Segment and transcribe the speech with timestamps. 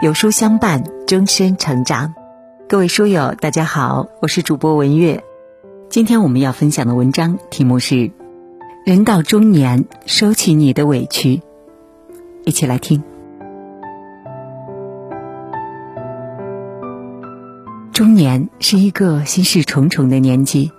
[0.00, 2.14] 有书相伴，终身成长。
[2.68, 5.24] 各位书友，大家好，我是主播文月。
[5.90, 8.12] 今天我们要分享的文章题目是：
[8.86, 11.42] 人到中年，收起你的委屈。
[12.44, 13.02] 一起来听。
[17.92, 20.70] 中年是一个心事重重的年纪，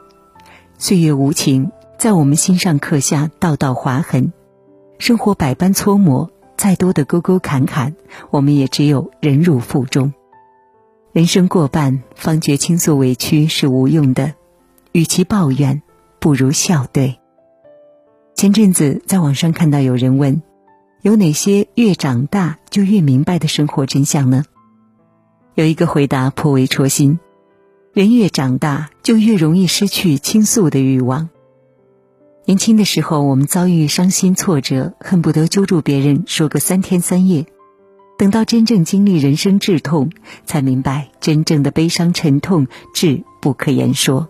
[0.78, 4.32] 岁月无情，在我们心上刻下道道划痕，
[4.98, 6.32] 生活百般搓磨。
[6.60, 7.96] 再多的沟沟坎坎，
[8.32, 10.14] 我们也只有忍辱负重。
[11.14, 14.34] 人生过半，方觉倾诉委屈是无用的，
[14.92, 15.82] 与其抱怨，
[16.20, 17.18] 不如笑对。
[18.36, 20.42] 前阵子在网上看到有人问：
[21.02, 24.44] 有哪些越长大就越明白的生活真相呢？
[25.56, 27.22] 有一个回答颇为戳心：
[27.94, 31.30] 人越长大，就越容易失去倾诉的欲望。
[32.50, 37.46] 年轻的时候，我们遭遇伤心挫折，恨不得揪住别人说个三天三夜。
[38.18, 40.10] 等到真正经历人生至痛，
[40.48, 44.30] 才明白真正的悲伤沉痛至不可言说。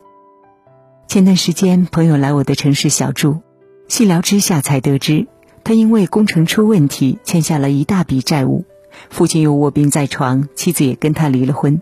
[1.08, 3.39] 前段时间，朋友来我的城市小住，
[3.88, 5.28] 细聊之下才得知，
[5.64, 8.66] 他因为工程出问题，欠下了一大笔债务，
[9.09, 11.81] 父亲又卧病在床，妻子也跟他离了婚。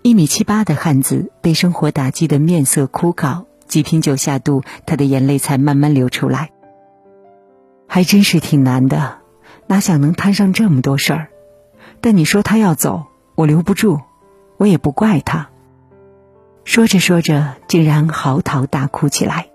[0.00, 3.44] 一米七八的汉子，被生活打击得面色枯槁。
[3.72, 6.50] 几瓶酒下肚，他的眼泪才慢慢流出来。
[7.88, 9.20] 还真是挺难的，
[9.66, 11.28] 哪想能摊上这么多事儿。
[12.02, 13.98] 但你说他要走，我留不住，
[14.58, 15.48] 我也不怪他。
[16.64, 19.48] 说着说着，竟然嚎啕大哭起来，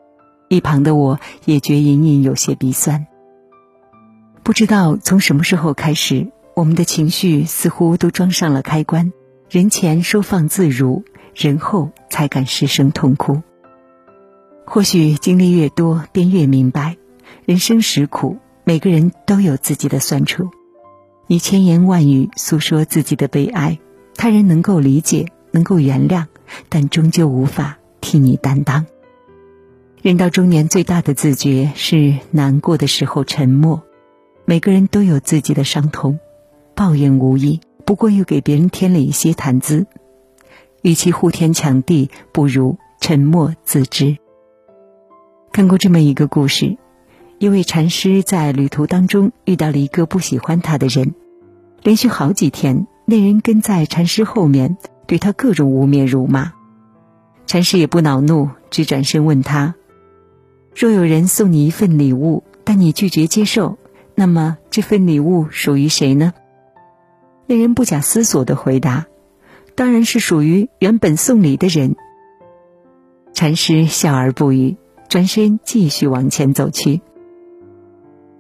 [0.50, 3.06] 一旁的我也觉隐隐有些鼻酸。
[4.42, 9.14] 不知道从什么时候开始，我们的情绪似乎都装上了开关，
[9.48, 11.04] 人前收放自如，
[11.36, 13.44] 人后才敢失声痛哭。
[14.70, 16.98] 或许经历越多，便越明白，
[17.46, 20.50] 人生实苦，每个人都有自己的酸楚。
[21.26, 23.80] 你千言万语诉说自己的悲哀，
[24.16, 26.26] 他人能够理解，能够原谅，
[26.68, 28.86] 但终究无法替你担当。
[30.02, 33.84] 人到中年，最大的自觉是难过的时候沉默。
[34.44, 36.20] 每个人都有自己的伤痛，
[36.76, 39.88] 抱怨无益，不过又给别人添了一些谈资。
[40.82, 44.18] 与其呼天抢地，不如沉默自知。
[45.52, 46.78] 看过这么一个故事，
[47.40, 51.16] 一位禅师在旅途当中遇到了一个不喜欢他的人，
[51.82, 54.78] 连续好几天，那人跟在禅师后面，
[55.08, 56.54] 对他各种污蔑辱骂。
[57.48, 59.74] 禅师也不恼怒，只转身问他
[60.76, 63.78] ：“若有人送你一份礼物，但你拒绝接受，
[64.14, 66.34] 那么这份礼物属于谁呢？”
[67.48, 69.06] 那人不假思索的回答
[69.74, 71.96] ：“当然是属于原本送礼的人。”
[73.34, 74.76] 禅师笑而不语。
[75.10, 77.02] 转身继续往前走去，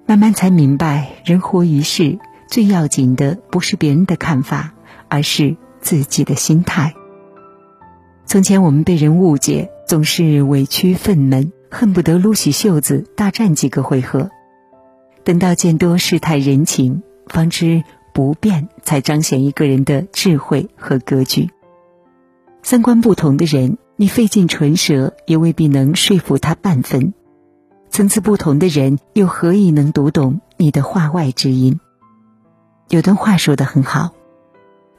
[0.06, 2.20] 慢慢才明白，人活于世，
[2.50, 4.74] 最要紧的不是别人的看法，
[5.08, 6.94] 而是自己的心态。
[8.26, 14.30] 从前我们被人误解，总是委屈愤懑，恨不得撸起袖子大战几个回合。
[15.24, 21.50] 等到见多世态人情，方知不变才彰显一个人的智慧和格局。
[22.62, 23.78] 三观不同的人。
[24.00, 27.14] 你费尽唇舌，也未必能说服他半分；
[27.90, 31.80] 层次不同的人，又何以能读懂你的话外之音？
[32.90, 34.12] 有段话说的很好：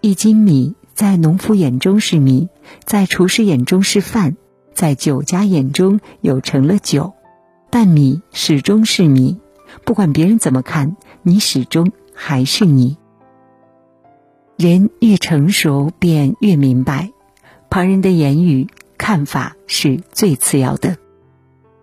[0.00, 2.48] 一斤米在农夫眼中是米，
[2.84, 4.36] 在厨师眼中是饭，
[4.74, 7.12] 在酒家眼中又成了酒，
[7.70, 9.38] 但米始终是米，
[9.84, 12.96] 不管别人怎么看，你始终还是你。
[14.56, 17.12] 人越成熟，便越明白，
[17.70, 18.66] 旁人的言语。
[18.98, 20.98] 看法是最次要的。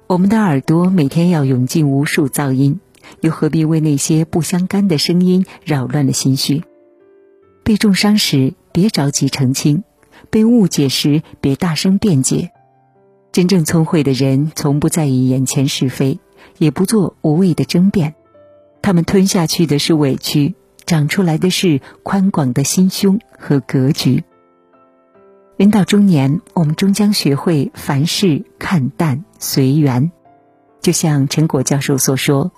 [0.06, 2.80] 我们的耳朵每天要涌进无数噪音，
[3.22, 6.64] 又何必为那些不相干的声音扰乱了心绪？
[7.64, 9.82] 被重伤时，别着急澄清；
[10.30, 12.52] 被误解时，别大声辩解。
[13.32, 16.20] 真正聪慧的人，从不在意眼前是非，
[16.60, 18.14] 也不做无谓的争辩。
[18.84, 20.54] 他们吞下去的是委屈，
[20.86, 24.24] 长出来的是宽广的心胸和格局。
[25.58, 30.12] 人到中年，我们终将学会凡事看淡随缘。
[30.82, 32.52] 就像陈果教授所说：“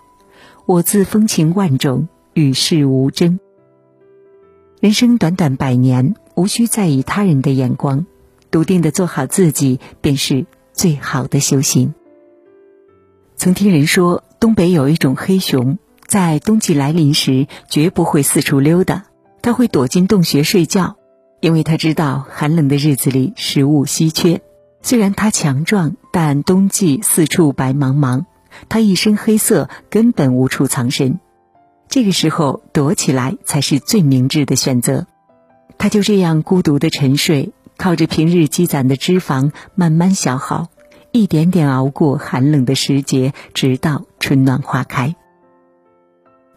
[0.65, 3.39] 我自风情万种，与世无争。”
[4.81, 8.07] 人生短短百年，无需在意他人的眼光，
[8.49, 11.93] 笃定的做好自己，便是最好的修行。
[13.35, 15.77] 曾听人说，东北有一种黑熊，
[16.07, 19.05] 在冬季来临时，绝不会四处溜达，
[19.43, 20.96] 它会躲进洞穴睡觉。
[21.39, 24.41] 因为他知道寒冷的日子里食物稀缺，
[24.81, 28.25] 虽然他强壮，但冬季四处白茫茫，
[28.69, 31.19] 他一身黑色根本无处藏身。
[31.89, 35.05] 这个时候躲起来才是最明智的选择。
[35.77, 40.69] 他就这样孤独的沉睡，靠着平日积攒的脂肪慢慢消耗，
[41.11, 45.15] 一点点熬过寒冷的时节，直到春暖花开。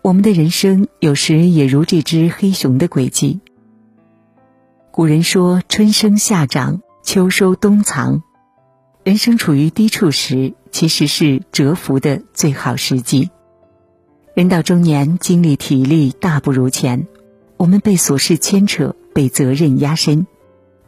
[0.02, 3.40] 我们的人生有时也如这只黑熊的轨迹。
[4.92, 8.24] 古人说：“春生夏长，秋收冬藏。”
[9.04, 13.30] 人生处于低处时，其实是蛰伏的最好时机。
[14.34, 17.06] 人到中年，精力体力大不如前，
[17.56, 20.26] 我们被琐事牵扯，被责任压身。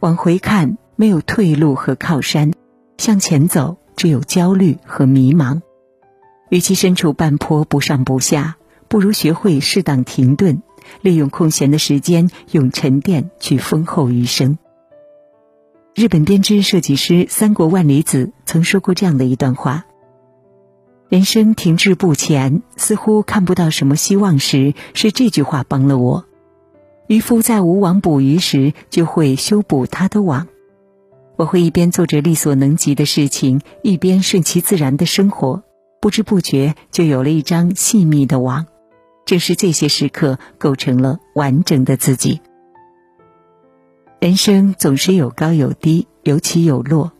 [0.01, 2.51] 往回看，没有退路和靠山；
[2.97, 5.61] 向前走，只有焦虑和迷茫。
[6.49, 8.57] 与其身处半坡不上不下，
[8.89, 10.61] 不如学会适当停顿，
[11.01, 14.57] 利用空闲的时间，用沉淀去丰厚余生。
[15.95, 19.85] 日本编织设计师三国万里子曾说过这样的一段话：
[21.07, 26.25] 人生停滞不前，似乎看不到什么希望时，是这句话帮了我。
[27.07, 30.47] 渔夫在无网捕鱼时，就会修补他的网。
[31.35, 35.63] 我会一边做着力所能及的事情，一边顺其自然的生活，
[35.99, 38.65] 不知不觉就有了一张细密的网。
[39.25, 42.41] 正是这些时刻，构成了完整的自己。
[44.19, 47.11] 人生总是有高有低，有起有落。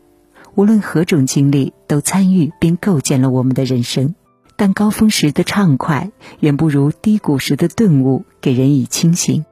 [0.54, 4.14] 无论何种经历，都参与并构建了我们的人生。
[4.56, 9.44] 但高峰时的畅快，远不如低谷时的顿悟给人以清醒。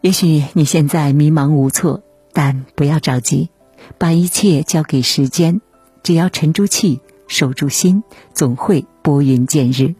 [0.00, 2.02] 也许你现在迷茫无措，
[2.32, 3.50] 但不要着急，
[3.98, 5.60] 把一切交给时间。
[6.02, 8.02] 只要沉住气，守住心，
[8.34, 9.94] 总会拨云见日。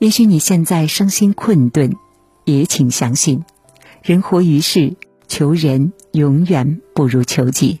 [0.00, 1.94] 也许你现在伤心困顿，
[2.44, 3.44] 也请相信，
[4.02, 4.96] 人活于世。
[5.28, 7.78] 求人永远不如求己。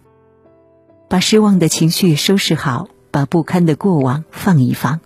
[1.08, 5.00] 把失望的情绪收拾好，把不堪的过往放一放，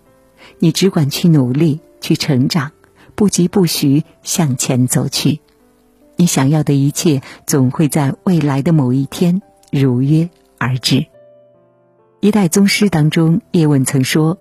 [0.59, 2.73] 你只管去努力，去成长，
[3.15, 5.41] 不疾不徐向前走去。
[6.17, 9.41] 你想要的一切，总会在未来的某一天
[9.73, 10.29] 如约
[10.59, 11.07] 而至。
[12.21, 14.39] 一代宗师当中，叶问曾说：“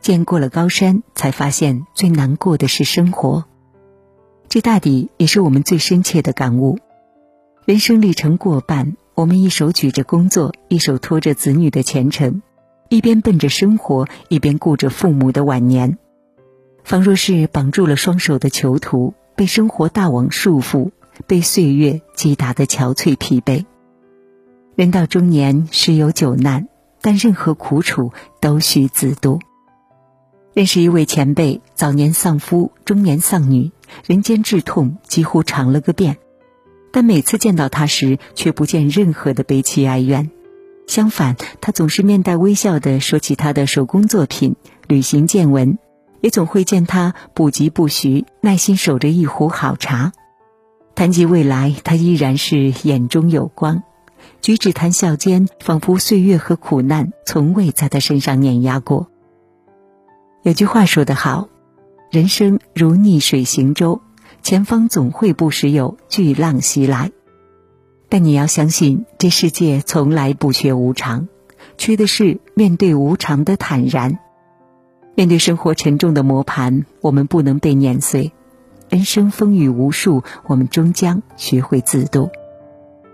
[0.00, 3.44] 见过了高山，才发现最难过的是生活。”
[4.48, 6.78] 这大抵也是我们最深切的感悟。
[7.66, 12.40] 人生历程过半，我们一手举着工作，一手托着子女的前程，
[12.88, 15.98] 一边奔着生活，一边顾着父母的晚年，
[16.82, 20.92] 仿若是绑住了双手的囚徒，被生活大网束缚，
[21.26, 23.66] 被岁月击打的憔悴疲惫。
[24.74, 26.68] 人到中年，十有九难，
[27.02, 29.40] 但任何苦楚都需自度。
[30.54, 33.70] 认识一位前辈，早年丧夫，中年丧女，
[34.06, 36.16] 人间至痛几乎尝了个遍。
[36.90, 40.30] 但每次见到他时，却不见任何的悲戚哀怨，
[40.86, 44.56] 相反，他总是面带微笑地说起他的手工作品、
[44.88, 45.78] 旅行见闻，
[46.22, 50.12] 也总会见他不疾不徐，耐心守着一壶好茶。
[50.94, 53.84] 谈及未来，他依然是眼中有光，
[54.40, 59.08] 举止谈笑间，仿佛岁月和苦难从未在他身上碾压过。
[60.42, 61.48] 有句话说得好
[62.10, 64.00] ：“人生如逆水行舟。”
[64.40, 67.10] 前方总会不时有巨浪袭来，
[68.08, 71.28] 但你要相信，这世界从来不缺无常，
[71.76, 74.20] 缺的是面对无常的坦然。
[75.16, 78.30] 面对生活沉重的磨盘，我们不能被碾碎；
[78.88, 82.30] 人生风雨无数，我们终将学会自渡。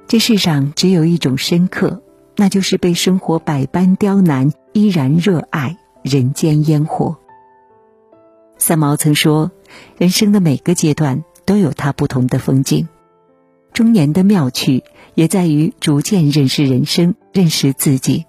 [0.06, 2.02] 这世上只有一种深刻，
[2.36, 7.16] 那就是被生活百般刁难，依然热爱人间烟火。
[8.58, 9.50] 三毛曾说。
[9.98, 12.86] 人生的每个阶段都有它不同的风景，
[13.72, 14.84] 中年的妙趣
[15.14, 18.24] 也在于逐渐认识人生，认识自己。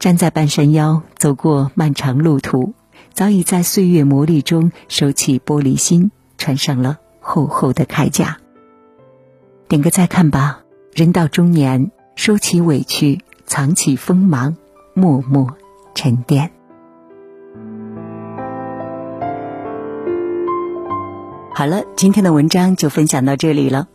[0.00, 2.74] 站在半山腰，走过漫长路途，
[3.12, 8.38] 早已在岁月磨砺中收起玻璃心，穿上了厚厚的铠甲。
[9.68, 14.56] 点个再看吧，人到中年，收起委屈，藏起锋芒，
[14.94, 15.56] 默默
[15.94, 16.50] 沉淀。
[21.54, 23.86] 好了，今天的文章就分享到这里了。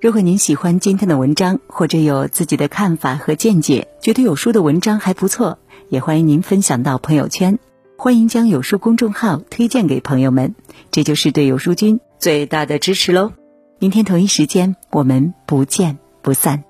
[0.00, 5.58] 如果您喜欢今天的文章，或者有自己的看法和见解，觉得有书的文章还不错，
[5.88, 7.60] 也欢迎您分享到朋友圈。
[7.96, 10.56] 欢迎将有书公众号推荐给朋友们，
[10.90, 13.32] 这就是对有书君最大的支持喽。
[13.78, 16.65] 明天同一时间，我们不见不散。